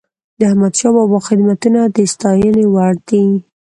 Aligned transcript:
د 0.39 0.41
احمدشاه 0.49 0.93
بابا 0.95 1.19
خدمتونه 1.29 1.81
د 1.95 1.97
ستايني 2.13 2.65
وړ 2.73 2.93
دي. 3.09 3.25